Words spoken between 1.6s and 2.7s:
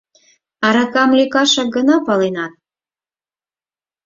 гына паленат...